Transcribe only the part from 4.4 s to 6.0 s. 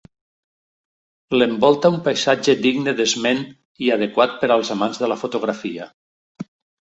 per als amants de la fotografia.